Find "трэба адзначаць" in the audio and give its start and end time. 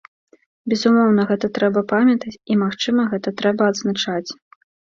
3.43-4.27